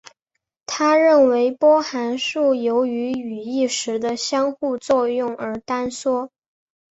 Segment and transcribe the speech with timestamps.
[0.65, 6.31] 他认为波函数由于与意识的相互作用而坍缩。